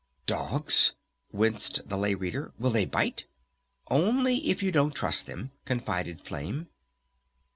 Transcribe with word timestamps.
"Dogs?" 0.25 0.93
winced 1.31 1.87
the 1.89 1.95
Lay 1.95 2.15
Reader. 2.15 2.53
"Will 2.57 2.71
they 2.71 2.85
bite?" 2.85 3.25
"Only 3.91 4.49
if 4.49 4.63
you 4.63 4.71
don't 4.71 4.95
trust 4.95 5.27
them," 5.27 5.51
confided 5.63 6.21
Flame. 6.25 6.69